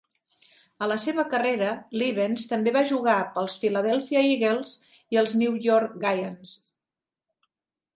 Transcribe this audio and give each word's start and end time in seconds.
A 0.85 0.87
la 0.91 0.95
seva 1.03 1.25
carrera, 1.33 1.73
Levens 2.03 2.47
també 2.55 2.75
va 2.79 2.83
jugar 2.93 3.19
per 3.37 3.45
als 3.45 3.61
Philadelphia 3.67 4.27
Eagles 4.33 4.77
i 5.17 5.25
els 5.25 5.41
New 5.45 5.65
York 5.71 5.97
Giants. 6.09 6.61